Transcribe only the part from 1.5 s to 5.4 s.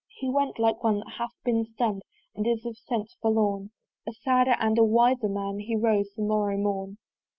stunn'd And is of sense forlorn: A sadder and a wiser